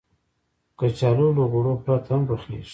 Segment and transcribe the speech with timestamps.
[0.79, 2.69] کچالو له غوړو پرته هم پخېږي